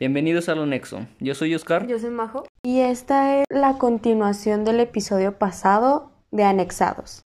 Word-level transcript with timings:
Bienvenidos 0.00 0.48
a 0.48 0.54
Lo 0.54 0.64
Nexo. 0.64 1.06
Yo 1.20 1.34
soy 1.34 1.54
Oscar. 1.54 1.86
Yo 1.86 1.98
soy 1.98 2.08
Majo. 2.08 2.44
Y 2.62 2.80
esta 2.80 3.38
es 3.40 3.44
la 3.50 3.76
continuación 3.76 4.64
del 4.64 4.80
episodio 4.80 5.38
pasado 5.38 6.10
de 6.30 6.42
Anexados. 6.44 7.20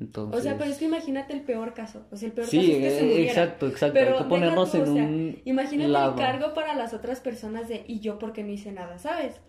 Entonces... 0.00 0.40
O 0.40 0.42
sea, 0.42 0.58
pero 0.58 0.70
es 0.72 0.78
que 0.78 0.86
imagínate 0.86 1.32
el 1.34 1.42
peor 1.42 1.72
caso. 1.72 2.04
O 2.10 2.16
sea, 2.16 2.26
el 2.26 2.32
peor 2.32 2.48
Sí, 2.48 2.56
caso 2.58 2.72
es 2.72 2.78
que 2.78 2.90
se 2.90 2.98
eh, 2.98 3.02
muriera. 3.02 3.30
exacto, 3.30 3.68
exacto. 3.68 3.94
Pero 3.94 4.16
Hay 4.16 4.22
que 4.24 4.28
ponernos 4.28 4.72
tú, 4.72 4.78
en 4.78 4.82
o 4.82 4.86
sea, 4.86 5.04
un 5.04 5.38
Imagínate 5.44 5.88
lado. 5.88 6.10
el 6.12 6.18
cargo 6.18 6.52
para 6.52 6.74
las 6.74 6.94
otras 6.94 7.20
personas 7.20 7.68
de 7.68 7.84
y 7.86 8.00
yo 8.00 8.18
porque 8.18 8.42
no 8.42 8.50
hice 8.50 8.72
nada, 8.72 8.98
¿sabes? 8.98 9.40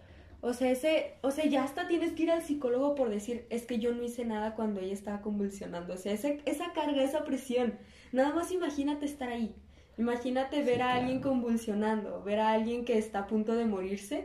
O 0.42 0.54
sea, 0.54 0.70
ese, 0.70 1.16
o 1.22 1.32
sea, 1.32 1.46
ya 1.46 1.64
hasta 1.64 1.88
tienes 1.88 2.14
que 2.14 2.24
ir 2.24 2.32
al 2.32 2.44
psicólogo 2.44 2.94
por 2.94 3.10
decir, 3.10 3.48
es 3.50 3.64
que 3.66 3.80
yo 3.80 3.92
no 3.94 4.04
hice 4.04 4.24
nada 4.24 4.54
cuando 4.54 4.82
ella 4.82 4.94
estaba 4.94 5.22
convulsionando. 5.22 5.94
O 5.96 5.98
sea, 5.98 6.14
ese, 6.14 6.42
esa 6.46 6.74
carga, 6.74 7.02
esa 7.04 7.24
presión. 7.24 7.74
Nada 8.12 8.34
más 8.36 8.52
imagínate 8.52 9.06
estar 9.06 9.30
ahí. 9.30 9.56
Imagínate 10.02 10.64
ver 10.64 10.82
a 10.82 10.94
alguien 10.96 11.20
convulsionando, 11.22 12.24
ver 12.24 12.40
a 12.40 12.52
alguien 12.58 12.86
que 12.86 12.98
está 12.98 13.20
a 13.20 13.28
punto 13.28 13.52
de 13.56 13.66
morirse. 13.66 14.18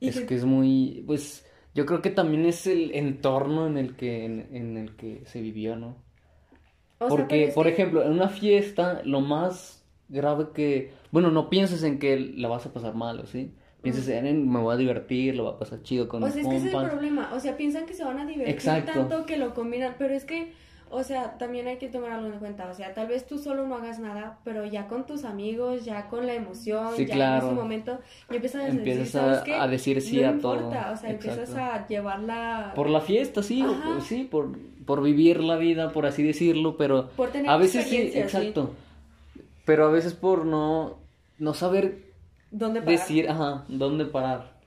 Y 0.00 0.08
Es 0.08 0.20
que 0.20 0.34
es 0.34 0.44
muy, 0.44 1.02
pues, 1.06 1.44
yo 1.74 1.84
creo 1.86 2.00
que 2.02 2.10
también 2.10 2.46
es 2.46 2.66
el 2.66 2.94
entorno 2.94 3.66
en 3.66 3.76
el 3.76 3.96
que, 3.96 4.24
en, 4.24 4.48
en 4.54 4.76
el 4.76 4.96
que 4.96 5.22
se 5.26 5.40
vivió, 5.40 5.76
¿no? 5.76 5.96
o 7.00 7.08
Porque, 7.08 7.52
por 7.54 7.66
que- 7.66 7.72
ejemplo, 7.72 8.02
en 8.04 8.12
una 8.12 8.28
fiesta, 8.28 9.02
lo 9.04 9.20
más 9.20 9.84
grave 10.08 10.48
que, 10.54 10.92
bueno, 11.10 11.30
no 11.30 11.48
pienses 11.50 11.82
en 11.82 11.98
que 11.98 12.18
la 12.18 12.48
vas 12.48 12.66
a 12.66 12.72
pasar 12.72 12.94
mal, 12.94 13.20
¿o 13.20 13.26
sí? 13.26 13.52
Pienses 13.82 14.08
en, 14.08 14.50
me 14.50 14.58
voy 14.60 14.74
a 14.74 14.76
divertir, 14.76 15.36
lo 15.36 15.44
va 15.44 15.50
a 15.52 15.58
pasar 15.58 15.82
chido 15.82 16.08
con 16.08 16.22
O 16.22 16.28
sea, 16.30 16.42
es 16.42 16.48
que 16.48 16.56
ese 16.56 16.68
es 16.68 16.74
el 16.74 16.88
problema. 16.90 17.30
O 17.32 17.40
sea, 17.40 17.56
piensan 17.56 17.86
que 17.86 17.94
se 17.94 18.04
van 18.04 18.18
a 18.18 18.26
divertir 18.26 18.54
Exacto. 18.54 18.92
tanto 18.92 19.26
que 19.26 19.36
lo 19.36 19.54
combinan. 19.54 19.94
Pero 19.98 20.14
es 20.14 20.24
que, 20.24 20.52
o 20.90 21.02
sea, 21.02 21.38
también 21.38 21.66
hay 21.68 21.76
que 21.78 21.88
tomar 21.88 22.12
algo 22.12 22.26
en 22.32 22.38
cuenta. 22.38 22.68
O 22.70 22.74
sea, 22.74 22.94
tal 22.94 23.06
vez 23.08 23.26
tú 23.26 23.38
solo 23.38 23.66
no 23.66 23.76
hagas 23.76 23.98
nada, 23.98 24.38
pero 24.44 24.64
ya 24.66 24.86
con 24.88 25.06
tus 25.06 25.24
amigos, 25.24 25.84
ya 25.84 26.08
con 26.08 26.26
la 26.26 26.34
emoción, 26.34 26.94
Sí, 26.96 27.06
ya 27.06 27.14
claro. 27.14 27.46
en 27.46 27.52
ese 27.52 27.60
momento, 27.62 27.98
ya 28.30 28.34
empiezas 28.36 28.62
a 28.64 28.68
Empiezas 28.68 28.98
decir, 29.04 29.20
¿sabes 29.20 29.38
a- 29.38 29.44
qué? 29.44 29.54
a 29.54 29.66
decir 29.68 30.00
sí 30.02 30.20
no 30.20 30.28
a 30.28 30.38
todo. 30.38 30.54
importa. 30.56 30.90
O 30.92 30.96
sea, 30.96 31.10
empiezas 31.10 31.54
a 31.54 31.86
llevarla... 31.86 32.72
Por 32.74 32.88
la 32.90 33.00
fiesta, 33.00 33.42
sí, 33.42 33.62
o- 33.64 34.00
sí, 34.00 34.24
por, 34.30 34.56
por 34.86 35.02
vivir 35.02 35.40
la 35.42 35.56
vida, 35.56 35.92
por 35.92 36.06
así 36.06 36.22
decirlo, 36.22 36.76
pero 36.76 37.10
Por 37.10 37.30
tener 37.30 37.50
a 37.50 37.56
veces 37.56 37.86
sí. 37.86 38.10
exacto. 38.14 38.74
Pero 39.64 39.86
a 39.86 39.90
veces 39.90 40.14
por 40.14 40.46
no, 40.46 40.96
no 41.38 41.54
saber 41.54 41.98
¿Dónde 42.50 42.80
parar? 42.80 42.98
decir, 42.98 43.28
ajá, 43.28 43.64
dónde 43.68 44.06
parar. 44.06 44.57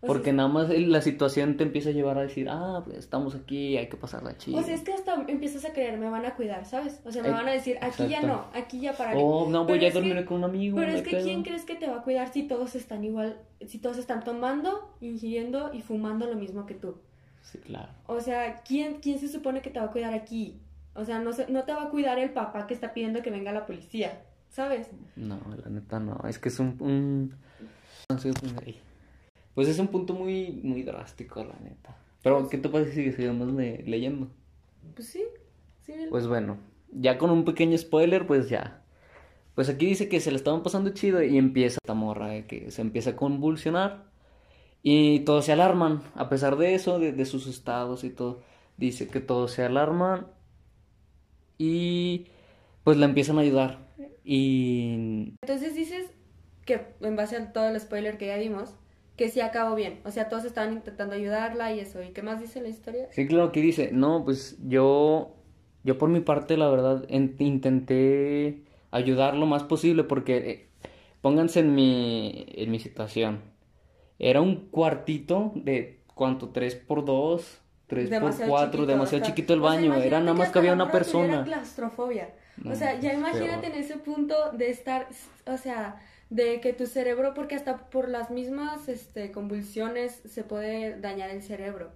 O 0.00 0.06
Porque 0.06 0.26
sea, 0.26 0.32
nada 0.34 0.48
más 0.48 0.68
la 0.68 1.02
situación 1.02 1.56
te 1.56 1.64
empieza 1.64 1.88
a 1.88 1.92
llevar 1.92 2.18
a 2.18 2.22
decir, 2.22 2.46
ah, 2.48 2.82
pues 2.84 2.98
estamos 2.98 3.34
aquí, 3.34 3.76
hay 3.76 3.88
que 3.88 3.96
pasarla 3.96 4.36
chido. 4.38 4.58
O 4.58 4.62
sea, 4.62 4.72
es 4.74 4.82
que 4.82 4.92
hasta 4.92 5.14
empiezas 5.26 5.64
a 5.64 5.72
creer, 5.72 5.98
me 5.98 6.08
van 6.08 6.24
a 6.24 6.36
cuidar, 6.36 6.64
¿sabes? 6.66 7.00
O 7.04 7.10
sea, 7.10 7.20
me 7.22 7.30
Eh, 7.30 7.32
van 7.32 7.48
a 7.48 7.50
decir, 7.50 7.78
aquí 7.80 8.06
ya 8.06 8.22
no, 8.22 8.44
aquí 8.54 8.80
ya 8.80 8.92
para 8.96 9.16
Oh, 9.16 9.48
no, 9.50 9.64
voy 9.64 9.84
a 9.84 9.90
dormir 9.90 10.24
con 10.24 10.36
un 10.38 10.44
amigo. 10.44 10.76
Pero 10.76 10.92
es 10.92 11.02
que. 11.02 11.18
¿quién 11.20 11.42
crees 11.42 11.64
que 11.64 11.74
te 11.74 11.88
va 11.88 11.96
a 11.96 12.02
cuidar 12.02 12.32
si 12.32 12.44
todos 12.44 12.76
están 12.76 13.02
igual, 13.02 13.38
si 13.66 13.78
todos 13.78 13.98
están 13.98 14.22
tomando, 14.22 14.94
ingiriendo 15.00 15.72
y 15.74 15.82
fumando 15.82 16.26
lo 16.26 16.36
mismo 16.36 16.64
que 16.64 16.74
tú? 16.74 16.98
Sí, 17.42 17.58
claro. 17.58 17.88
O 18.06 18.20
sea, 18.20 18.62
¿quién, 18.62 19.00
quién 19.00 19.18
se 19.18 19.26
supone 19.26 19.62
que 19.62 19.70
te 19.70 19.80
va 19.80 19.86
a 19.86 19.90
cuidar 19.90 20.14
aquí? 20.14 20.60
O 20.94 21.04
sea, 21.04 21.18
no, 21.18 21.32
se- 21.32 21.50
no 21.50 21.64
te 21.64 21.72
va 21.72 21.84
a 21.84 21.88
cuidar 21.90 22.20
el 22.20 22.30
papá 22.30 22.68
que 22.68 22.74
está 22.74 22.92
pidiendo 22.94 23.20
que 23.22 23.30
venga 23.30 23.50
la 23.52 23.66
policía, 23.66 24.20
¿sabes? 24.48 24.90
No, 25.16 25.40
la 25.64 25.70
neta 25.70 25.98
no, 25.98 26.20
es 26.28 26.38
que 26.38 26.50
es 26.50 26.60
un... 26.60 26.76
un... 26.78 27.34
Pues 29.58 29.66
es 29.66 29.80
un 29.80 29.88
punto 29.88 30.14
muy, 30.14 30.52
muy 30.62 30.84
drástico, 30.84 31.42
la 31.42 31.58
neta. 31.58 31.96
Pero, 32.22 32.48
¿qué 32.48 32.58
te 32.58 32.68
parece 32.68 32.92
si 32.92 33.10
seguimos 33.10 33.52
le- 33.52 33.82
leyendo? 33.82 34.28
Pues 34.94 35.08
sí, 35.08 35.24
sí. 35.84 35.94
bien. 35.94 36.10
Pues 36.10 36.28
bueno, 36.28 36.58
ya 36.92 37.18
con 37.18 37.30
un 37.30 37.44
pequeño 37.44 37.76
spoiler, 37.76 38.24
pues 38.24 38.48
ya. 38.48 38.84
Pues 39.56 39.68
aquí 39.68 39.86
dice 39.86 40.08
que 40.08 40.20
se 40.20 40.30
le 40.30 40.36
estaban 40.36 40.62
pasando 40.62 40.90
chido 40.90 41.20
y 41.24 41.36
empieza 41.38 41.78
esta 41.82 41.94
morra, 41.94 42.36
eh, 42.36 42.46
que 42.46 42.70
se 42.70 42.82
empieza 42.82 43.10
a 43.10 43.16
convulsionar. 43.16 44.04
Y 44.84 45.22
todos 45.24 45.46
se 45.46 45.50
alarman, 45.54 46.02
a 46.14 46.28
pesar 46.28 46.56
de 46.56 46.76
eso, 46.76 47.00
de, 47.00 47.10
de 47.12 47.24
sus 47.24 47.48
estados 47.48 48.04
y 48.04 48.10
todo. 48.10 48.42
Dice 48.76 49.08
que 49.08 49.18
todos 49.18 49.50
se 49.50 49.64
alarman 49.64 50.28
y 51.58 52.28
pues 52.84 52.96
la 52.96 53.06
empiezan 53.06 53.38
a 53.38 53.40
ayudar. 53.40 53.88
Y 54.22 55.34
Entonces 55.42 55.74
dices 55.74 56.12
que 56.64 56.80
en 57.00 57.16
base 57.16 57.36
a 57.38 57.52
todo 57.52 57.68
el 57.70 57.80
spoiler 57.80 58.18
que 58.18 58.28
ya 58.28 58.36
dimos, 58.36 58.76
que 59.18 59.28
sí 59.30 59.40
acabó 59.42 59.74
bien. 59.76 60.00
O 60.06 60.10
sea, 60.12 60.30
todos 60.30 60.44
estaban 60.46 60.72
intentando 60.72 61.14
ayudarla 61.14 61.72
y 61.74 61.80
eso. 61.80 62.02
¿Y 62.02 62.10
qué 62.12 62.22
más 62.22 62.40
dice 62.40 62.62
la 62.62 62.68
historia? 62.68 63.08
sí, 63.10 63.26
claro 63.26 63.52
que 63.52 63.60
dice, 63.60 63.90
no, 63.92 64.24
pues 64.24 64.56
yo, 64.66 65.34
yo 65.84 65.98
por 65.98 66.08
mi 66.10 66.20
parte, 66.20 66.56
la 66.56 66.68
verdad, 66.70 67.04
en- 67.08 67.36
intenté 67.38 68.64
ayudar 68.90 69.34
lo 69.36 69.46
más 69.46 69.64
posible 69.64 70.04
porque 70.04 70.36
eh, 70.50 70.68
pónganse 71.20 71.60
en 71.60 71.74
mi, 71.74 72.46
en 72.50 72.70
mi 72.70 72.78
situación. 72.80 73.42
Era 74.18 74.40
un 74.40 74.68
cuartito 74.70 75.52
de, 75.56 76.00
¿cuánto? 76.14 76.50
¿Tres 76.50 76.74
por 76.76 77.04
dos? 77.04 77.60
¿Tres 77.86 78.10
por 78.10 78.10
Demasiado 78.10 78.50
cuatro? 78.50 78.70
chiquito, 78.72 78.86
demasiado 78.86 79.24
ajá. 79.24 79.34
chiquito 79.34 79.54
el 79.54 79.60
O 79.60 79.68
sea, 79.68 79.70
baño. 79.70 79.94
Era 79.96 80.20
nada 80.20 80.34
más 80.34 80.50
que 80.50 80.58
había 80.58 80.72
una 80.74 80.90
persona. 80.92 81.44
claustrofobia. 81.44 82.30
No, 82.56 82.72
o 82.72 82.74
sea, 82.74 82.98
ya 83.00 83.14
imagínate 83.14 83.68
peor. 83.68 83.76
en 83.76 83.82
ese 83.84 83.96
punto 83.98 84.34
de 84.52 84.70
estar, 84.70 85.08
o 85.46 85.56
sea, 85.56 86.00
de 86.30 86.60
que 86.60 86.72
tu 86.72 86.86
cerebro, 86.86 87.34
porque 87.34 87.54
hasta 87.54 87.88
por 87.90 88.08
las 88.08 88.30
mismas 88.30 88.88
este, 88.88 89.32
convulsiones 89.32 90.22
se 90.26 90.44
puede 90.44 91.00
dañar 91.00 91.30
el 91.30 91.42
cerebro. 91.42 91.92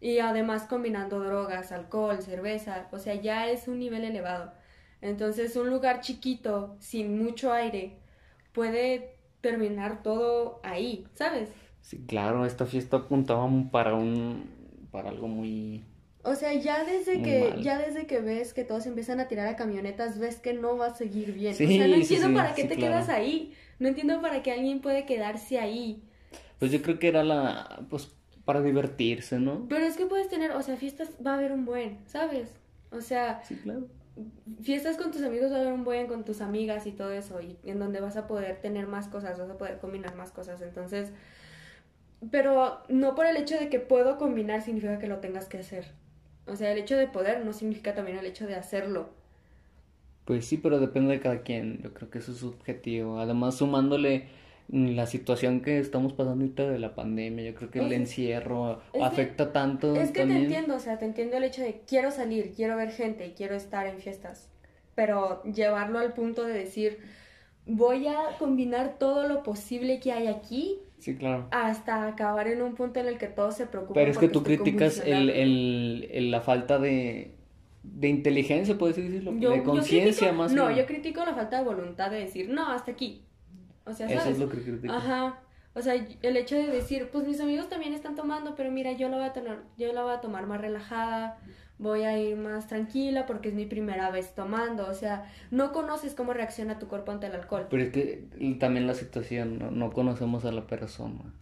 Y 0.00 0.18
además 0.18 0.64
combinando 0.64 1.20
drogas, 1.20 1.72
alcohol, 1.72 2.22
cerveza, 2.22 2.88
o 2.92 2.98
sea, 2.98 3.14
ya 3.14 3.48
es 3.50 3.68
un 3.68 3.78
nivel 3.78 4.04
elevado. 4.04 4.52
Entonces, 5.02 5.56
un 5.56 5.70
lugar 5.70 6.00
chiquito, 6.00 6.76
sin 6.78 7.18
mucho 7.22 7.52
aire, 7.52 7.98
puede 8.52 9.16
terminar 9.40 10.02
todo 10.02 10.60
ahí, 10.62 11.06
¿sabes? 11.14 11.50
Sí, 11.80 12.04
claro, 12.06 12.44
esta 12.46 12.66
fiesta 12.66 12.98
apuntaba 12.98 13.48
para 13.70 13.94
un, 13.94 14.50
para 14.90 15.10
algo 15.10 15.28
muy... 15.28 15.84
O 16.22 16.34
sea, 16.34 16.52
ya 16.52 16.84
desde 16.84 17.22
que 17.22 17.48
mal. 17.50 17.62
ya 17.62 17.78
desde 17.78 18.06
que 18.06 18.20
ves 18.20 18.52
que 18.52 18.64
todos 18.64 18.84
empiezan 18.84 19.20
a 19.20 19.28
tirar 19.28 19.48
a 19.48 19.56
camionetas, 19.56 20.18
ves 20.18 20.38
que 20.38 20.52
no 20.52 20.76
va 20.76 20.88
a 20.88 20.94
seguir 20.94 21.32
bien. 21.32 21.54
Sí, 21.54 21.64
o 21.64 21.68
sea, 21.68 21.88
no 21.88 21.94
sí, 21.94 22.00
entiendo 22.02 22.28
sí, 22.28 22.34
para 22.34 22.54
qué 22.54 22.64
te 22.64 22.76
claro. 22.76 22.92
quedas 22.92 23.08
ahí. 23.08 23.54
No 23.80 23.88
entiendo 23.88 24.20
para 24.22 24.42
qué 24.42 24.52
alguien 24.52 24.80
puede 24.80 25.06
quedarse 25.06 25.58
ahí. 25.58 26.02
Pues 26.60 26.70
yo 26.70 26.80
creo 26.82 26.98
que 26.98 27.08
era 27.08 27.24
la, 27.24 27.84
pues, 27.90 28.12
para 28.44 28.62
divertirse, 28.62 29.40
¿no? 29.40 29.66
Pero 29.68 29.84
es 29.84 29.96
que 29.96 30.06
puedes 30.06 30.28
tener, 30.28 30.52
o 30.52 30.62
sea, 30.62 30.76
fiestas 30.76 31.10
va 31.26 31.32
a 31.32 31.34
haber 31.38 31.50
un 31.52 31.64
buen, 31.64 31.98
¿sabes? 32.06 32.52
O 32.92 33.00
sea, 33.00 33.42
Sí, 33.42 33.56
claro. 33.56 33.86
fiestas 34.62 34.96
con 34.96 35.10
tus 35.10 35.22
amigos 35.22 35.50
va 35.50 35.56
a 35.56 35.60
haber 35.60 35.72
un 35.72 35.84
buen, 35.84 36.06
con 36.06 36.24
tus 36.24 36.40
amigas 36.42 36.86
y 36.86 36.92
todo 36.92 37.10
eso, 37.12 37.40
y 37.40 37.56
en 37.64 37.78
donde 37.78 38.00
vas 38.00 38.16
a 38.16 38.26
poder 38.26 38.60
tener 38.60 38.86
más 38.86 39.08
cosas, 39.08 39.38
vas 39.38 39.48
a 39.50 39.56
poder 39.56 39.78
combinar 39.78 40.14
más 40.14 40.30
cosas. 40.30 40.60
Entonces, 40.60 41.10
pero 42.30 42.82
no 42.88 43.14
por 43.14 43.24
el 43.26 43.36
hecho 43.38 43.58
de 43.58 43.68
que 43.70 43.80
puedo 43.80 44.18
combinar 44.18 44.60
significa 44.62 44.98
que 44.98 45.06
lo 45.06 45.18
tengas 45.20 45.48
que 45.48 45.58
hacer. 45.58 45.86
O 46.46 46.56
sea, 46.56 46.70
el 46.72 46.78
hecho 46.78 46.96
de 46.96 47.06
poder 47.06 47.44
no 47.44 47.52
significa 47.54 47.94
también 47.94 48.18
el 48.18 48.26
hecho 48.26 48.46
de 48.46 48.56
hacerlo. 48.56 49.08
Pues 50.24 50.44
sí, 50.46 50.56
pero 50.58 50.78
depende 50.78 51.12
de 51.14 51.20
cada 51.20 51.42
quien. 51.42 51.80
Yo 51.82 51.92
creo 51.92 52.10
que 52.10 52.18
eso 52.18 52.32
es 52.32 52.38
subjetivo. 52.38 53.18
Además, 53.18 53.56
sumándole 53.56 54.28
la 54.68 55.06
situación 55.06 55.60
que 55.62 55.78
estamos 55.80 56.12
pasando 56.12 56.44
ahorita 56.44 56.68
de 56.70 56.78
la 56.78 56.94
pandemia, 56.94 57.44
yo 57.50 57.54
creo 57.56 57.70
que 57.70 57.80
el 57.80 57.92
encierro 57.92 58.74
es 58.92 58.98
que- 59.00 59.02
afecta 59.02 59.52
tanto 59.52 59.96
Es 59.96 60.12
que 60.12 60.20
también. 60.20 60.38
te 60.42 60.44
entiendo, 60.46 60.76
o 60.76 60.78
sea, 60.78 60.98
te 60.98 61.06
entiendo 61.06 61.36
el 61.38 61.44
hecho 61.44 61.62
de 61.62 61.80
quiero 61.88 62.12
salir, 62.12 62.52
quiero 62.54 62.76
ver 62.76 62.90
gente, 62.92 63.34
quiero 63.36 63.56
estar 63.56 63.86
en 63.88 63.98
fiestas, 63.98 64.48
pero 64.94 65.42
llevarlo 65.42 65.98
al 65.98 66.12
punto 66.12 66.44
de 66.44 66.52
decir, 66.52 66.98
voy 67.66 68.06
a 68.06 68.36
combinar 68.38 68.96
todo 68.98 69.26
lo 69.26 69.42
posible 69.42 69.98
que 69.98 70.12
hay 70.12 70.28
aquí 70.28 70.78
Sí, 70.98 71.16
claro. 71.16 71.48
hasta 71.50 72.06
acabar 72.06 72.46
en 72.46 72.62
un 72.62 72.74
punto 72.76 73.00
en 73.00 73.06
el 73.08 73.18
que 73.18 73.26
todos 73.26 73.56
se 73.56 73.66
preocupan. 73.66 73.94
Pero 73.94 74.10
es 74.12 74.18
que 74.18 74.28
tú 74.28 74.44
criticas 74.44 75.02
el, 75.04 75.30
el, 75.30 76.08
el- 76.12 76.30
la 76.30 76.42
falta 76.42 76.78
de, 76.78 77.34
de 77.82 78.08
inteligencia, 78.08 78.76
puedes 78.76 78.96
decirlo, 78.96 79.34
Yo- 79.38 79.50
de 79.50 79.62
conciencia 79.62 80.32
más 80.32 80.52
No, 80.52 80.66
bien. 80.66 80.80
yo 80.80 80.86
critico 80.86 81.24
la 81.24 81.34
falta 81.34 81.58
de 81.58 81.64
voluntad 81.64 82.10
de 82.10 82.18
decir, 82.20 82.48
no, 82.50 82.68
hasta 82.70 82.90
aquí. 82.92 83.24
O 83.84 83.92
sea, 83.92 84.06
¿sabes? 84.08 84.22
Eso 84.22 84.30
es 84.30 84.38
lo 84.38 84.48
que 84.48 84.62
critico. 84.62 84.92
Ajá. 84.92 85.40
O 85.72 85.80
sea, 85.82 85.94
el 85.94 86.36
hecho 86.36 86.56
de 86.56 86.66
decir, 86.66 87.08
pues 87.12 87.26
mis 87.26 87.40
amigos 87.40 87.68
también 87.68 87.94
están 87.94 88.16
tomando, 88.16 88.54
pero 88.56 88.70
mira, 88.70 88.92
yo 88.92 89.08
la 89.08 89.16
voy 89.16 89.26
a 89.26 89.32
tener, 89.32 89.58
yo 89.78 89.92
la 89.92 90.02
voy 90.02 90.12
a 90.12 90.20
tomar 90.20 90.46
más 90.46 90.60
relajada, 90.60 91.38
voy 91.78 92.02
a 92.02 92.18
ir 92.18 92.36
más 92.36 92.66
tranquila 92.66 93.24
porque 93.24 93.48
es 93.48 93.54
mi 93.54 93.66
primera 93.66 94.10
vez 94.10 94.34
tomando. 94.34 94.86
O 94.88 94.94
sea, 94.94 95.30
no 95.50 95.72
conoces 95.72 96.14
cómo 96.14 96.32
reacciona 96.34 96.78
tu 96.78 96.88
cuerpo 96.88 97.12
ante 97.12 97.28
el 97.28 97.34
alcohol. 97.34 97.68
Pero 97.70 97.82
es 97.84 97.90
que 97.90 98.24
también 98.58 98.86
la 98.86 98.94
situación, 98.94 99.58
no, 99.58 99.70
no 99.70 99.90
conocemos 99.92 100.44
a 100.44 100.52
la 100.52 100.66
persona. 100.66 101.32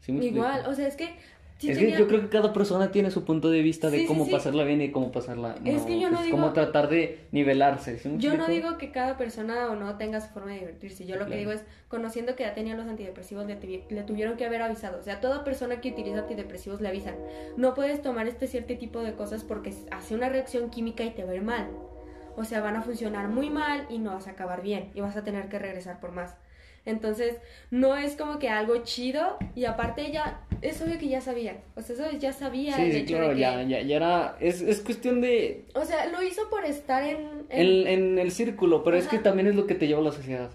¿Sí 0.00 0.12
me 0.12 0.18
explico? 0.18 0.46
Igual, 0.46 0.66
o 0.66 0.74
sea, 0.74 0.86
es 0.86 0.94
que 0.96 1.16
es 1.66 1.76
tenía- 1.78 1.96
que 1.96 1.98
yo 2.02 2.06
creo 2.06 2.20
que 2.20 2.28
cada 2.28 2.52
persona 2.52 2.92
tiene 2.92 3.10
su 3.10 3.24
punto 3.24 3.50
de 3.50 3.62
vista 3.62 3.90
de 3.90 3.98
Sí, 3.98 4.06
cómo 4.06 4.24
sí. 4.26 4.30
pasarla 4.30 4.62
bien 4.62 4.80
y 4.80 4.92
cómo 4.92 5.10
pasarla 5.10 5.56
Es 5.64 5.82
que 5.82 5.98
yo 5.98 6.08
no 6.10 6.16
pues, 6.18 6.26
digo- 6.26 6.36
cómo 6.38 6.52
tratar 6.52 6.88
de 6.88 7.26
nivelarse. 7.32 7.98
¿sí 7.98 8.08
me 8.08 8.18
Yo 8.18 8.36
no 8.36 8.46
digo 8.46 8.78
que 8.78 8.92
cada 8.92 9.16
persona 9.16 9.68
o 9.70 9.74
no 9.74 9.96
tenga 9.96 10.20
su 10.20 10.28
forma 10.28 10.52
de 10.52 10.60
divertirse. 10.60 11.04
Yo 11.06 11.16
lo 11.16 11.26
que 11.26 11.36
digo 11.36 11.50
es, 11.50 11.64
conociendo 11.88 12.36
que 12.36 12.44
ya 12.44 12.54
tenía 12.54 12.76
los 12.76 12.86
antidepresivos, 12.86 13.46
le, 13.46 13.58
le 13.88 14.02
tuvieron 14.04 14.36
que 14.36 14.44
haber 14.46 14.62
avisado. 14.62 15.00
O 15.00 15.02
sea, 15.02 15.20
toda 15.20 15.42
persona 15.42 15.80
que 15.80 15.90
utiliza 15.90 16.18
antidepresivos 16.20 16.80
le 16.80 16.88
avisan. 16.88 17.16
No 17.56 17.74
puedes 17.74 18.00
tomar 18.02 18.28
este 18.28 18.46
cierto 18.46 18.76
tipo 18.76 19.00
de 19.02 19.14
cosas 19.14 19.42
porque 19.42 19.74
hace 19.90 20.14
una 20.14 20.28
reacción 20.28 20.70
química 20.70 21.02
y 21.02 21.10
te 21.10 21.24
va 21.24 21.32
a 21.32 21.34
ir 21.34 21.42
mal. 21.42 21.66
O 22.36 22.44
sea, 22.44 22.60
van 22.60 22.76
a 22.76 22.82
funcionar 22.82 23.26
muy 23.28 23.50
mal 23.50 23.86
y 23.90 23.98
no 23.98 24.12
vas 24.12 24.28
a 24.28 24.30
acabar 24.30 24.62
bien 24.62 24.90
y 24.94 25.00
vas 25.00 25.16
a 25.16 25.24
tener 25.24 25.48
que 25.48 25.58
regresar 25.58 25.98
por 25.98 26.12
más. 26.12 26.36
Entonces, 26.84 27.36
no 27.70 27.96
es 27.96 28.16
como 28.16 28.38
que 28.38 28.48
algo 28.48 28.78
chido 28.84 29.36
y 29.54 29.64
aparte 29.66 30.06
ella, 30.06 30.40
es 30.62 30.80
obvio 30.80 30.98
que 30.98 31.08
ya 31.08 31.20
sabía, 31.20 31.58
o 31.76 31.82
sea, 31.82 31.94
eso 31.94 32.18
ya 32.18 32.32
sabía 32.32 32.74
Sí, 32.76 32.82
el 32.82 32.92
sí, 32.92 32.98
hecho 32.98 33.16
claro, 33.16 33.28
de 33.28 33.34
que... 33.34 33.40
ya, 33.40 33.62
ya, 33.62 33.80
ya 33.82 33.96
era. 33.96 34.36
Es, 34.40 34.60
es 34.62 34.80
cuestión 34.80 35.20
de. 35.20 35.66
O 35.74 35.84
sea, 35.84 36.06
lo 36.06 36.22
hizo 36.22 36.48
por 36.48 36.64
estar 36.64 37.02
en... 37.02 37.18
en- 37.50 37.86
En, 37.86 37.86
en 37.86 38.18
el 38.18 38.30
círculo, 38.32 38.82
pero 38.82 38.96
es 38.96 39.06
que 39.08 39.18
también 39.18 39.48
es 39.48 39.54
lo 39.54 39.66
que 39.66 39.74
te 39.74 39.86
lleva 39.86 40.00
a 40.00 40.04
la 40.04 40.12
sociedad. 40.12 40.50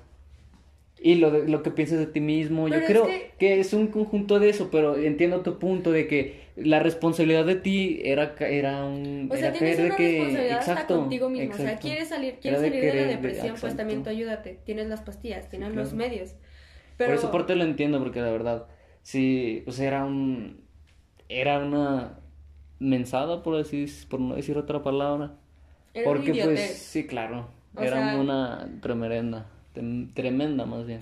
Y 1.06 1.16
lo, 1.16 1.32
de, 1.32 1.50
lo 1.50 1.62
que 1.64 1.70
piensas 1.70 2.00
de 2.00 2.06
ti 2.06 2.22
mismo. 2.22 2.70
Yo 2.70 2.76
Pero 2.76 2.86
creo 2.88 3.06
que- 3.08 3.32
que... 3.38 3.60
es 3.60 3.74
un 3.74 3.88
conjunto 3.88 4.40
de 4.40 4.48
eso, 4.50 4.70
pero 4.72 4.96
entiendo 4.96 5.42
tu 5.42 5.60
punto 5.60 5.92
de 5.92 6.08
que 6.08 6.44
la 6.56 6.80
responsabilidad 6.80 7.46
de 7.46 7.56
ti 7.56 8.00
era, 8.06 8.36
era 8.40 8.86
un. 8.86 9.28
O 9.30 9.36
sea, 9.36 9.50
era 9.50 9.58
tienes 9.60 9.80
una 9.80 9.90
de 9.90 9.96
que. 9.98 10.08
responsabilidad 10.12 10.58
hasta 10.60 10.72
exacto, 10.72 11.00
contigo 11.00 11.30
mismo. 11.30 11.52
O 11.54 11.58
sea, 11.58 11.66
exacto. 11.66 11.88
quieres 11.88 12.08
salir, 12.08 12.36
quieres 12.42 12.62
de 12.62 12.68
salir 12.70 12.82
de 12.84 12.94
la 12.94 13.02
de- 13.02 13.08
depresión, 13.16 13.56
pues 13.60 13.76
también 13.76 14.02
tú 14.04 14.10
ayúdate. 14.12 14.60
Tienes 14.66 14.88
las 14.88 15.02
pastillas, 15.02 15.50
tienes 15.50 15.76
los 15.76 15.90
claro. 15.90 16.10
medios. 16.10 16.36
Pero 16.96 17.10
Por 17.10 17.20
esa 17.20 17.32
parte 17.32 17.56
lo 17.56 17.66
entiendo, 17.66 18.00
porque 18.00 18.22
la 18.22 18.32
verdad, 18.32 18.68
sí, 19.02 19.62
pues 19.66 19.80
era 19.82 20.06
un. 20.06 20.64
Era 21.28 21.60
una 21.60 22.20
mensada, 22.80 23.44
por 23.44 23.60
así, 23.60 23.88
por 24.10 24.20
no 24.22 24.36
decir 24.36 24.58
otra 24.58 24.84
palabra. 24.84 25.34
era 25.94 26.10
un 26.10 26.18
Porque 26.18 26.44
pues, 26.44 26.60
sí, 26.78 27.06
claro, 27.08 27.50
O 27.76 27.82
era 27.82 27.98
sea- 28.12 28.22
una 28.22 28.70
tem- 28.82 29.46
tremenda 30.14 30.66
más 30.66 30.86
bien. 30.86 31.02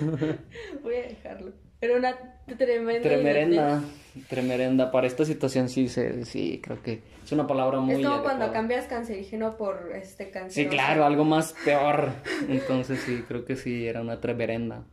Voy 0.82 0.94
a 0.94 1.02
dejarlo. 1.02 1.52
Era 1.80 1.96
una 1.96 2.14
tremenda. 2.58 3.00
Tremerenda, 3.00 3.82
tremerenda, 4.28 4.90
para 4.90 5.06
esta 5.06 5.24
situación 5.24 5.68
sí, 5.68 5.88
se, 5.88 6.26
sí, 6.26 6.60
creo 6.62 6.82
que 6.82 7.02
es 7.24 7.32
una 7.32 7.46
palabra 7.46 7.80
muy 7.80 7.94
Es 7.94 8.06
como 8.06 8.22
cuando 8.22 8.52
cambias 8.52 8.86
cancerígeno 8.86 9.56
por 9.56 9.92
este 9.94 10.30
cáncer. 10.30 10.64
Sí, 10.64 10.68
claro, 10.68 11.04
algo 11.04 11.24
más 11.24 11.54
peor. 11.64 12.10
Entonces 12.48 13.00
sí, 13.00 13.24
creo 13.26 13.46
que 13.46 13.56
sí, 13.56 13.86
era 13.86 14.02
una 14.02 14.20
tremerenda 14.20 14.84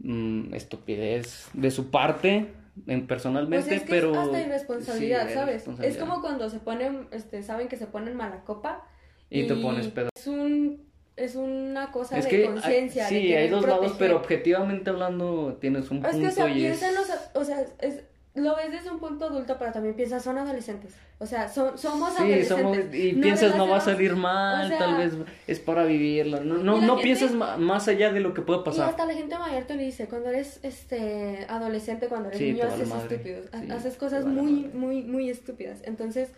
mm, 0.00 0.52
estupidez 0.52 1.48
de 1.54 1.70
su 1.70 1.90
parte, 1.90 2.48
en, 2.86 3.06
personalmente, 3.06 3.66
Pues 3.66 3.80
es 3.80 3.82
que 3.82 3.90
pero... 3.90 4.12
es 4.12 4.18
hasta 4.18 4.40
irresponsabilidad, 4.40 5.28
sí, 5.28 5.34
¿sabes? 5.34 5.48
irresponsabilidad. 5.48 6.02
Es 6.02 6.06
como 6.06 6.20
cuando 6.20 6.50
se 6.50 6.60
ponen, 6.60 7.08
este, 7.12 7.42
saben 7.42 7.68
que 7.68 7.76
se 7.76 7.86
ponen 7.86 8.14
mala 8.14 8.44
copa. 8.44 8.86
Y 9.30 9.46
te 9.46 9.54
pones 9.56 9.88
pedo. 9.88 10.08
Es 10.14 10.26
un, 10.26 10.87
es 11.18 11.34
una 11.36 11.90
cosa 11.90 12.18
Es 12.18 12.28
de 12.30 12.44
conciencia. 12.46 13.06
hay- 13.06 13.14
de 13.14 13.20
sí, 13.20 13.34
hay 13.34 13.48
dos 13.48 13.62
lados, 13.62 13.78
proteger. 13.78 13.98
pero 13.98 14.16
objetivamente 14.16 14.90
hablando 14.90 15.56
tienes 15.60 15.90
un 15.90 16.04
Es 16.04 16.12
punto 16.12 16.20
que, 16.20 16.26
o 16.28 16.30
sea, 16.30 16.48
y 16.48 16.64
es... 16.66 16.80
los, 16.80 17.10
o 17.34 17.44
sea, 17.44 17.64
es, 17.80 18.02
lo 18.34 18.54
ves 18.54 18.70
desde 18.70 18.90
un 18.92 19.00
punto 19.00 19.24
adulto, 19.24 19.56
pero 19.58 19.72
también 19.72 19.96
piensas, 19.96 20.22
son 20.22 20.38
adolescentes. 20.38 20.94
O 21.18 21.26
sea, 21.26 21.48
son, 21.48 21.76
somos 21.76 22.10
Sí, 22.14 22.18
adolescentes. 22.22 22.48
somos, 22.56 22.94
y 22.94 23.12
No 23.14 23.22
piensas 23.22 23.56
no 23.56 23.66
va 23.68 23.78
a 23.78 23.80
salir 23.80 24.14
mal, 24.14 24.66
o 24.66 24.68
sea, 24.68 24.78
tal 24.78 24.96
vez 24.96 25.12
es 25.48 25.58
para 25.58 25.82
vivirlo. 25.84 26.44
No, 26.44 26.60
y 26.60 26.62
no, 26.62 26.76
no 26.80 26.96
gente- 26.98 27.02
piensas 27.02 27.32
más 27.58 27.88
allá 27.88 28.12
de 28.12 28.20
lo 28.20 28.34
que 28.34 28.42
puede 28.42 28.60
Y 28.60 28.64
pasar. 28.64 28.90
hasta 28.90 29.06
la 29.06 29.14
gente 29.14 29.36
mayor 29.36 29.64
te 29.64 29.76
dice, 29.76 30.06
cuando 30.06 30.28
eres 30.28 30.60
este 30.62 31.46
adolescente, 31.48 32.06
cuando 32.06 32.28
eres 32.28 32.38
Sí, 32.38 32.52
niño, 32.52 32.64
haces 32.66 32.88
madre. 32.88 33.16
estúpidos, 33.16 33.46
Sí, 33.52 33.70
haces 33.72 33.96
cosas 33.96 34.24
muy, 34.24 34.52
madre. 34.52 34.78
muy, 34.78 35.02
muy 35.02 35.30
estúpidas. 35.30 35.80
Entonces, 35.82 36.30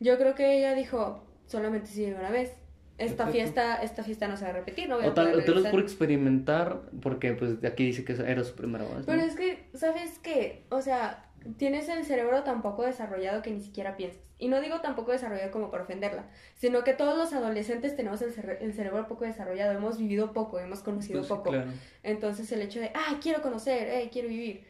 yo 0.00 0.18
creo 0.18 0.34
que 0.34 0.58
ella 0.58 0.74
dijo, 0.74 1.22
solamente 1.46 1.86
sigue 1.88 2.14
una 2.14 2.30
vez. 2.30 2.50
Esta 2.98 3.26
fiesta, 3.26 3.82
esta 3.82 4.02
fiesta 4.04 4.28
no 4.28 4.36
se 4.36 4.44
va 4.44 4.50
a 4.50 4.54
repetir, 4.54 4.88
no 4.88 4.96
voy 4.96 5.06
a 5.06 5.08
O 5.08 5.12
tal, 5.14 5.26
tal 5.26 5.36
vez 5.36 5.46
regresar". 5.46 5.70
por 5.72 5.80
experimentar, 5.80 6.80
porque 7.02 7.32
pues 7.32 7.62
aquí 7.64 7.84
dice 7.86 8.04
que 8.04 8.12
era 8.12 8.44
su 8.44 8.54
primera 8.54 8.84
vez. 8.84 8.98
¿no? 8.98 9.04
Pero 9.06 9.22
es 9.22 9.34
que, 9.34 9.68
¿sabes 9.74 10.18
qué? 10.20 10.64
O 10.70 10.80
sea, 10.80 11.30
tienes 11.56 11.88
el 11.88 12.04
cerebro 12.04 12.42
tan 12.44 12.62
poco 12.62 12.82
desarrollado 12.84 13.42
que 13.42 13.50
ni 13.50 13.60
siquiera 13.60 13.96
piensas. 13.96 14.20
Y 14.38 14.48
no 14.48 14.60
digo 14.60 14.80
tampoco 14.80 15.12
desarrollado 15.12 15.50
como 15.50 15.70
para 15.70 15.84
ofenderla, 15.84 16.26
sino 16.56 16.82
que 16.84 16.92
todos 16.92 17.16
los 17.16 17.32
adolescentes 17.32 17.96
tenemos 17.96 18.20
el, 18.22 18.34
cere- 18.34 18.58
el 18.60 18.72
cerebro 18.74 19.06
poco 19.06 19.24
desarrollado, 19.24 19.72
hemos 19.72 19.98
vivido 19.98 20.32
poco, 20.32 20.58
hemos 20.58 20.80
conocido 20.80 21.20
Pues 21.20 21.28
poco. 21.28 21.50
claro. 21.50 21.70
Entonces 22.02 22.50
el 22.52 22.62
hecho 22.62 22.80
de, 22.80 22.90
ah, 22.94 23.18
quiero 23.22 23.42
conocer, 23.42 23.88
eh, 23.88 24.08
quiero 24.12 24.28
vivir. 24.28 24.64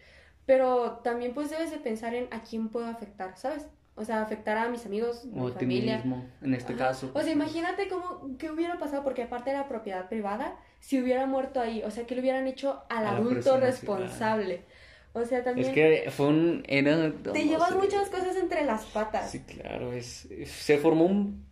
Pero 0.46 1.00
también 1.02 1.32
pues 1.32 1.50
debes 1.50 1.70
de 1.70 1.78
pensar 1.78 2.14
en 2.14 2.28
a 2.30 2.42
quién 2.42 2.68
puedo 2.68 2.86
afectar, 2.86 3.36
¿sabes? 3.38 3.66
O 3.96 4.04
sea, 4.04 4.22
afectar 4.22 4.56
a 4.58 4.68
mis 4.68 4.84
amigos, 4.86 5.24
O 5.34 5.44
mi 5.44 5.50
a 5.50 5.56
ti 5.58 5.66
familia. 5.66 5.96
mismo, 5.98 6.26
en 6.42 6.54
este 6.54 6.72
Ajá. 6.74 6.88
caso. 6.88 7.06
O 7.08 7.12
pues, 7.12 7.24
sea, 7.26 7.32
sí. 7.34 7.38
imagínate 7.38 7.88
cómo, 7.88 8.36
qué 8.38 8.50
hubiera 8.50 8.78
pasado, 8.78 9.04
porque 9.04 9.22
aparte 9.22 9.50
de 9.50 9.56
la 9.56 9.68
propiedad 9.68 10.08
privada, 10.08 10.56
si 10.80 11.00
hubiera 11.00 11.26
muerto 11.26 11.60
ahí, 11.60 11.82
o 11.84 11.90
sea, 11.90 12.06
que 12.06 12.14
le 12.14 12.20
hubieran 12.22 12.46
hecho 12.48 12.82
al 12.88 13.06
A 13.06 13.10
adulto 13.16 13.58
responsable. 13.60 14.64
O 15.12 15.24
sea, 15.24 15.44
también 15.44 15.68
Es 15.68 15.74
que 15.74 16.10
fue 16.10 16.26
un... 16.26 16.64
Era, 16.66 17.12
te 17.32 17.44
no 17.44 17.44
llevas 17.44 17.68
sé. 17.68 17.74
muchas 17.76 18.10
cosas 18.10 18.36
entre 18.36 18.64
las 18.64 18.84
patas. 18.86 19.30
Sí, 19.30 19.40
claro, 19.44 19.92
es- 19.92 20.28
se 20.46 20.78
formó 20.78 21.04
un... 21.06 21.46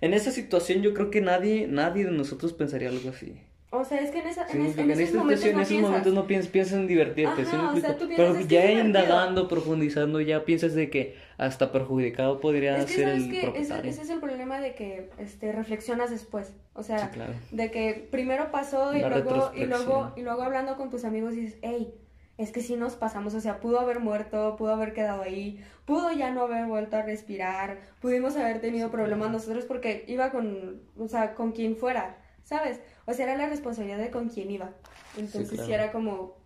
En 0.00 0.14
esa 0.14 0.30
situación 0.30 0.82
yo 0.82 0.94
creo 0.94 1.10
que 1.10 1.20
nadie, 1.20 1.66
nadie 1.68 2.04
de 2.04 2.12
nosotros 2.12 2.52
pensaría 2.52 2.88
algo 2.88 3.10
así. 3.10 3.42
O 3.72 3.84
sea, 3.84 4.00
es 4.00 4.10
que 4.10 4.18
en, 4.18 4.26
esa, 4.26 4.48
Sí, 4.48 4.56
en, 4.58 4.66
es- 4.66 4.76
en 4.78 4.84
en, 4.84 4.90
esos 4.90 5.04
esta 5.04 5.18
momentos 5.18 5.44
situación, 5.44 5.54
no 5.54 5.60
en 5.60 5.62
esos 5.62 5.82
momentos 5.90 6.14
no 6.14 6.26
piensas, 6.26 6.50
piensas 6.50 6.74
en 6.78 6.86
divertirte, 6.88 7.44
¿sí 7.44 7.50
Ajá, 7.54 7.72
o 7.72 7.76
sea, 7.80 7.96
tú 7.96 8.08
piensas, 8.08 8.16
Pero 8.16 8.32
ya 8.34 8.60
divertido. 8.62 8.84
indagando, 8.84 9.46
profundizando, 9.48 10.20
ya 10.20 10.44
piensas 10.44 10.74
de 10.74 10.90
que 10.90 11.16
hasta 11.38 11.70
perjudicado 11.70 12.40
podría 12.40 12.78
Es 12.78 12.86
que 12.86 12.94
ser 12.94 13.08
el 13.10 13.30
que 13.30 13.38
ese, 13.38 13.46
propietario. 13.46 13.90
ese 13.90 14.02
es 14.02 14.10
el 14.10 14.18
problema 14.18 14.60
de 14.60 14.74
que 14.74 15.10
este, 15.18 15.52
reflexionas 15.52 16.10
después. 16.10 16.52
O 16.74 16.82
sea, 16.82 16.98
Sí, 16.98 17.06
claro. 17.12 17.32
de 17.52 17.70
que 17.70 18.08
primero 18.10 18.50
pasó 18.50 18.92
y 18.96 19.00
La 19.02 19.08
luego, 19.08 19.52
y 19.54 19.64
luego 19.66 20.12
y 20.16 20.22
luego 20.22 20.42
hablando 20.42 20.76
con 20.76 20.90
tus 20.90 21.04
amigos 21.04 21.34
dices, 21.34 21.58
hey, 21.62 21.94
es 22.38 22.50
que 22.52 22.62
sí 22.62 22.74
nos 22.74 22.94
pasamos, 22.96 23.34
o 23.34 23.40
sea, 23.40 23.60
pudo 23.60 23.78
haber 23.78 24.00
muerto, 24.00 24.56
pudo 24.56 24.72
haber 24.72 24.94
quedado 24.94 25.22
ahí, 25.22 25.62
pudo 25.84 26.10
ya 26.10 26.30
no 26.32 26.42
haber 26.42 26.66
vuelto 26.66 26.96
a 26.96 27.02
respirar, 27.02 27.78
pudimos 28.00 28.34
haber 28.36 28.60
tenido 28.60 28.90
problemas 28.90 29.30
nosotros 29.30 29.64
porque 29.66 30.04
iba 30.08 30.30
con, 30.30 30.80
o 30.98 31.06
sea, 31.06 31.34
con 31.34 31.52
quien 31.52 31.76
fuera, 31.76 32.16
¿sabes? 32.42 32.80
O 33.06 33.12
sea, 33.12 33.26
era 33.26 33.36
la 33.36 33.48
responsabilidad 33.48 33.98
de 33.98 34.10
con 34.10 34.28
quién 34.28 34.50
iba. 34.50 34.70
Entonces 35.16 35.48
sí, 35.48 35.56
claro. 35.56 35.72
era 35.72 35.92
como 35.92 36.36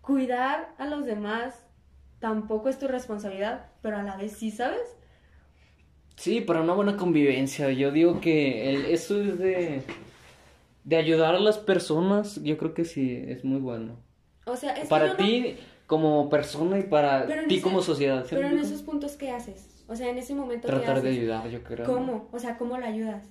cuidar 0.00 0.74
a 0.78 0.86
los 0.86 1.04
demás 1.04 1.66
tampoco 2.18 2.68
es 2.68 2.78
tu 2.78 2.88
responsabilidad, 2.88 3.66
pero 3.82 3.96
a 3.96 4.02
la 4.02 4.16
vez 4.16 4.32
sí, 4.32 4.50
¿sabes? 4.50 4.96
Sí, 6.16 6.40
para 6.42 6.60
una 6.60 6.74
buena 6.74 6.96
convivencia. 6.96 7.70
Yo 7.70 7.90
digo 7.92 8.20
que 8.20 8.70
el- 8.74 8.86
eso 8.86 9.20
es 9.22 9.38
de, 9.38 9.82
de 10.84 10.96
ayudar 10.96 11.34
a 11.34 11.40
las 11.40 11.58
personas. 11.58 12.42
Yo 12.42 12.58
creo 12.58 12.74
que 12.74 12.84
sí, 12.84 13.22
es 13.26 13.44
muy 13.44 13.58
bueno. 13.60 13.96
O 14.44 14.56
sea, 14.56 14.72
es 14.74 14.88
para 14.88 15.08
no- 15.08 15.16
ti 15.16 15.56
como 15.86 16.28
persona 16.28 16.78
y 16.78 16.82
para 16.82 17.26
ti 17.46 17.54
ese- 17.54 17.62
como 17.62 17.80
sociedad. 17.80 18.24
¿sí 18.24 18.34
Pero 18.34 18.48
en 18.48 18.58
esos 18.58 18.82
puntos, 18.82 19.16
¿qué 19.16 19.30
haces? 19.30 19.84
O 19.88 19.96
sea, 19.96 20.10
en 20.10 20.18
ese 20.18 20.34
momento, 20.34 20.68
¿qué 20.68 20.74
Tratar 20.74 21.00
de 21.02 21.08
ayudar, 21.10 21.48
yo 21.48 21.62
creo. 21.64 21.86
¿Cómo? 21.86 22.28
O 22.32 22.38
sea, 22.38 22.58
¿cómo 22.58 22.76
la 22.78 22.86
ayudas? 22.88 23.24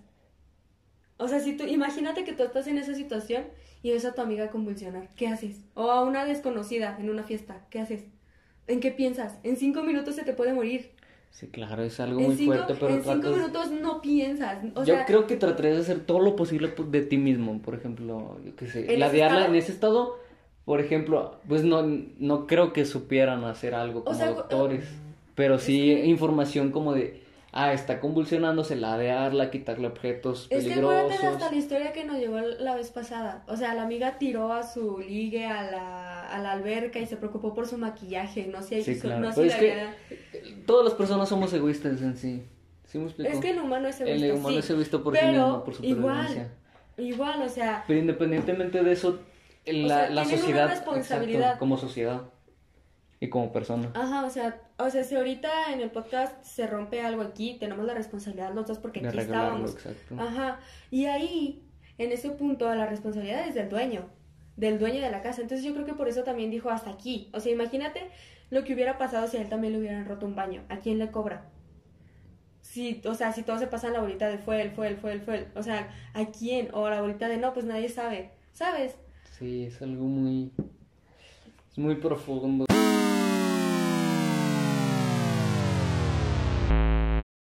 O 1.19 1.27
sea, 1.27 1.39
si 1.41 1.55
tú, 1.57 1.65
imagínate 1.65 2.23
que 2.23 2.33
tú 2.33 2.43
estás 2.43 2.65
en 2.67 2.77
esa 2.77 2.95
situación 2.95 3.43
y 3.83 3.91
ves 3.91 4.05
a 4.05 4.13
tu 4.15 4.21
amiga 4.21 4.49
convulsionar, 4.49 5.09
¿qué 5.17 5.27
haces? 5.27 5.57
O 5.75 5.91
a 5.91 6.01
una 6.03 6.23
desconocida 6.25 6.97
en 6.99 7.09
una 7.09 7.23
fiesta, 7.23 7.65
¿qué 7.69 7.79
haces? 7.79 8.05
¿En 8.67 8.79
qué 8.79 8.91
piensas? 8.91 9.37
En 9.43 9.57
cinco 9.57 9.83
minutos 9.83 10.15
se 10.15 10.23
te 10.23 10.33
puede 10.33 10.53
morir. 10.53 10.91
Sí, 11.31 11.47
claro, 11.47 11.83
es 11.83 11.99
algo 11.99 12.21
En 12.21 12.27
muy 12.27 12.35
cinco, 12.37 12.53
fuerte, 12.53 12.73
pero 12.79 12.95
en 12.95 13.03
cinco 13.03 13.11
tratas- 13.21 13.35
minutos 13.37 13.71
no 13.71 14.01
piensas. 14.01 14.63
O 14.75 14.79
yo 14.83 14.95
sea, 14.95 15.05
creo 15.05 15.27
que 15.27 15.35
tratarías 15.35 15.75
de 15.75 15.81
hacer 15.83 15.99
todo 16.05 16.19
lo 16.19 16.35
posible 16.35 16.73
de 16.89 17.01
ti 17.01 17.17
mismo, 17.17 17.61
por 17.61 17.75
ejemplo, 17.75 18.39
yo 18.45 18.55
qué 18.55 18.67
sé, 18.67 18.91
¿En 18.93 18.99
ladearla 18.99 19.39
estado? 19.41 19.53
en 19.53 19.59
ese 19.59 19.71
estado, 19.73 20.19
por 20.65 20.79
ejemplo, 20.79 21.35
pues 21.47 21.63
no, 21.63 21.83
no 21.83 22.47
creo 22.47 22.71
que 22.73 22.85
supieran 22.85 23.43
hacer 23.43 23.75
algo 23.75 24.05
como 24.05 24.17
sea, 24.17 24.31
doctores, 24.31 24.85
pero 25.35 25.59
sí 25.59 25.91
información 25.91 26.71
como 26.71 26.93
de, 26.93 27.21
ah, 27.51 27.73
está 27.73 27.99
convulsionándose, 27.99 28.75
ladearla, 28.75 29.49
quitarle 29.51 29.87
objetos 29.87 30.47
Es 30.49 30.65
que 30.65 30.73
acuérdate 30.73 31.03
de 31.03 31.09
peligrosos. 31.09 31.41
hasta 31.41 31.51
la 31.51 31.57
historia 31.57 31.93
que 31.93 32.05
nos 32.05 32.17
llegó 32.17 32.39
la 32.39 32.75
vez 32.75 32.91
pasada. 32.91 33.43
O 33.47 33.55
sea, 33.57 33.73
la 33.73 33.83
amiga 33.83 34.17
tiró 34.17 34.53
a 34.53 34.63
su 34.63 34.99
ligue 34.99 35.45
a 35.45 35.63
la, 35.69 36.27
a 36.29 36.39
la 36.39 36.51
alberca 36.51 36.99
y 36.99 37.05
se 37.05 37.17
preocupó 37.17 37.53
por 37.53 37.67
su 37.67 37.77
maquillaje. 37.77 38.47
No 38.47 38.61
sé, 38.61 38.83
Sí, 38.83 38.99
claro. 38.99 39.21
no 39.21 39.29
es 39.29 39.37
la 39.37 39.57
que 39.59 39.87
todas 40.65 40.85
las 40.85 40.93
personas 40.93 41.29
somos 41.29 41.51
egoístas 41.53 42.01
en 42.01 42.15
sí. 42.17 42.43
¿Sí 42.85 42.97
me 42.97 43.05
explico? 43.05 43.31
Es 43.31 43.39
que 43.39 43.51
el 43.51 43.59
humano 43.59 43.87
es 43.87 44.01
egoísta, 44.01 44.25
El 44.25 44.31
humano 44.33 44.49
sí, 44.49 44.57
es 44.57 44.69
egoísta 44.71 44.97
por 44.99 45.13
sí 45.15 45.19
pero 45.21 45.31
mismo, 45.31 45.63
por 45.63 45.73
supervivencia. 45.75 46.49
igual, 46.97 47.07
igual, 47.37 47.41
o 47.43 47.49
sea, 47.49 47.83
Pero 47.87 47.99
independientemente 47.99 48.83
de 48.83 48.91
eso, 48.91 49.19
la, 49.65 49.87
sea, 49.87 50.09
la 50.09 50.23
tienen 50.23 50.27
una 50.27 50.37
sociedad, 50.37 50.69
responsabilidad. 50.69 51.39
exacto, 51.41 51.59
como 51.59 51.77
sociedad 51.77 52.21
y 53.19 53.29
como 53.29 53.51
persona. 53.51 53.91
ajá, 53.93 54.25
o 54.25 54.29
sea, 54.29 54.61
o 54.77 54.89
sea, 54.89 55.03
si 55.03 55.15
ahorita 55.15 55.73
en 55.73 55.81
el 55.81 55.91
podcast 55.91 56.41
se 56.43 56.67
rompe 56.67 57.01
algo 57.01 57.21
aquí, 57.21 57.57
tenemos 57.59 57.85
la 57.85 57.93
responsabilidad 57.93 58.53
los 58.53 58.67
dos 58.67 58.79
porque 58.79 59.01
de 59.01 59.09
aquí 59.09 59.17
estábamos. 59.19 59.73
exacto. 59.73 60.15
Ajá, 60.19 60.59
y 60.89 61.05
ahí, 61.05 61.67
en 61.97 62.11
ese 62.11 62.29
punto, 62.31 62.73
la 62.73 62.85
responsabilidad 62.85 63.47
es 63.47 63.55
del 63.55 63.67
dueño, 63.67 64.09
del 64.55 64.79
dueño 64.79 65.01
de 65.01 65.11
la 65.11 65.21
casa. 65.21 65.41
Entonces 65.41 65.65
yo 65.65 65.73
creo 65.73 65.85
que 65.85 65.93
por 65.93 66.07
eso 66.07 66.23
también 66.23 66.49
dijo 66.49 66.69
hasta 66.69 66.91
aquí. 66.91 67.29
O 67.33 67.39
sea, 67.39 67.51
imagínate 67.51 68.09
lo 68.49 68.63
que 68.63 68.73
hubiera 68.73 68.97
pasado 68.97 69.27
si 69.27 69.37
a 69.37 69.41
él 69.41 69.49
también 69.49 69.73
le 69.73 69.79
hubieran 69.79 70.05
roto 70.05 70.25
un 70.25 70.35
baño. 70.35 70.63
¿A 70.69 70.77
quién 70.77 70.97
le 70.97 71.11
cobra? 71.11 71.49
Si, 72.61 73.01
o 73.05 73.15
sea, 73.15 73.33
si 73.33 73.43
todos 73.43 73.59
se 73.59 73.67
pasan 73.67 73.93
la 73.93 74.01
bolita 74.01 74.27
de 74.27 74.37
fue 74.37 74.61
él, 74.61 74.71
fue 74.71 74.87
él, 74.87 74.97
fue 74.97 75.11
él, 75.13 75.21
fue 75.21 75.37
él. 75.39 75.47
O 75.55 75.63
sea, 75.63 75.89
¿a 76.13 76.25
quién? 76.25 76.69
O 76.73 76.89
la 76.89 77.01
bolita 77.01 77.27
de 77.27 77.37
no, 77.37 77.53
pues 77.53 77.65
nadie 77.65 77.89
sabe. 77.89 78.31
¿Sabes? 78.53 78.95
Sí, 79.37 79.65
es 79.65 79.81
algo 79.81 80.05
muy, 80.05 80.51
es 81.71 81.77
muy 81.77 81.95
profundo. 81.95 82.65